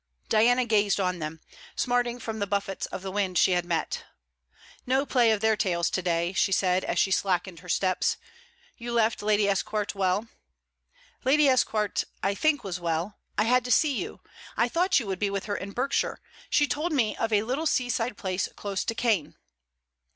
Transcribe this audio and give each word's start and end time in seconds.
Diana 0.29 0.65
gazed 0.65 0.99
on 0.99 1.19
them, 1.19 1.41
smarting 1.75 2.17
from 2.19 2.39
the 2.39 2.47
buffets 2.47 2.87
of 2.87 3.03
the 3.03 3.11
wind 3.11 3.37
she 3.37 3.51
had 3.51 3.65
met. 3.67 4.03
'No 4.87 5.05
play 5.05 5.29
of 5.29 5.41
their 5.41 5.55
tails 5.55 5.91
to 5.91 6.01
day'; 6.01 6.33
she 6.33 6.51
said, 6.51 6.83
as 6.83 6.97
she 6.97 7.11
slackened 7.11 7.59
her 7.59 7.69
steps. 7.69 8.17
'You 8.77 8.93
left 8.93 9.21
Lady 9.21 9.47
Esquart 9.47 9.93
well?' 9.93 10.27
'Lady 11.23 11.47
Esquart... 11.47 12.05
I 12.23 12.33
think 12.33 12.63
was 12.63 12.79
well. 12.79 13.19
I 13.37 13.43
had 13.43 13.63
to 13.63 13.71
see 13.71 13.95
you. 14.01 14.21
I 14.57 14.67
thought 14.67 14.99
you 14.99 15.05
would 15.05 15.19
be 15.19 15.29
with 15.29 15.45
her 15.45 15.55
in 15.55 15.69
Berkshire. 15.69 16.19
She 16.49 16.65
told 16.65 16.91
me 16.91 17.15
of 17.17 17.31
a 17.31 17.43
little 17.43 17.67
sea 17.67 17.87
side 17.91 18.17
place 18.17 18.49
close 18.55 18.83
to 18.85 18.95
Caen.' 18.95 19.35